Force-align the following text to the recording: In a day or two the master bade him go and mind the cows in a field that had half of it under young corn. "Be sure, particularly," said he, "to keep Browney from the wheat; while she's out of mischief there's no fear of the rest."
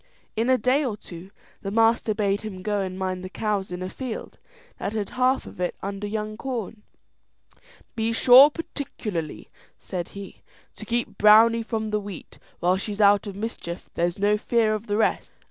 In 0.35 0.49
a 0.49 0.57
day 0.57 0.83
or 0.83 0.97
two 0.97 1.29
the 1.61 1.69
master 1.69 2.15
bade 2.15 2.41
him 2.41 2.63
go 2.63 2.81
and 2.81 2.97
mind 2.97 3.23
the 3.23 3.29
cows 3.29 3.71
in 3.71 3.83
a 3.83 3.87
field 3.91 4.39
that 4.79 4.93
had 4.93 5.11
half 5.11 5.45
of 5.45 5.59
it 5.59 5.75
under 5.83 6.07
young 6.07 6.37
corn. 6.37 6.81
"Be 7.95 8.11
sure, 8.11 8.49
particularly," 8.49 9.51
said 9.77 10.07
he, 10.17 10.41
"to 10.75 10.85
keep 10.85 11.19
Browney 11.19 11.63
from 11.63 11.91
the 11.91 11.99
wheat; 11.99 12.39
while 12.61 12.77
she's 12.77 12.99
out 12.99 13.27
of 13.27 13.35
mischief 13.35 13.91
there's 13.93 14.17
no 14.17 14.39
fear 14.39 14.73
of 14.73 14.87
the 14.87 14.97
rest." 14.97 15.29